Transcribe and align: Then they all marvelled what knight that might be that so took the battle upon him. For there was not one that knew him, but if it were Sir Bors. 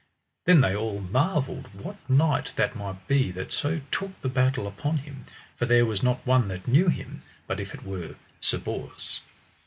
Then 0.45 0.61
they 0.61 0.75
all 0.75 0.99
marvelled 0.99 1.67
what 1.75 1.97
knight 2.09 2.53
that 2.55 2.75
might 2.75 3.07
be 3.07 3.29
that 3.33 3.53
so 3.53 3.81
took 3.91 4.19
the 4.21 4.29
battle 4.29 4.65
upon 4.65 4.97
him. 4.97 5.25
For 5.57 5.67
there 5.67 5.85
was 5.85 6.01
not 6.01 6.25
one 6.25 6.47
that 6.47 6.67
knew 6.67 6.87
him, 6.87 7.21
but 7.45 7.59
if 7.59 7.75
it 7.75 7.83
were 7.83 8.15
Sir 8.39 8.57
Bors. 8.57 9.21